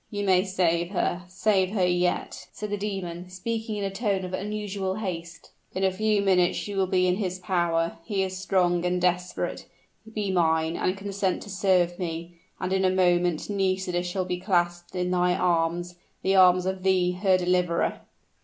[0.09, 4.33] "You may save her save her yet," said the demon, speaking in a tone of
[4.33, 5.51] unusual haste.
[5.75, 9.67] "In a few minutes she will be in his power he is strong and desperate;
[10.11, 14.95] be mine, and consent to serve me and in a moment Nisida shall be clasped
[14.95, 18.01] in thy arms the arms of thee, her deliverer."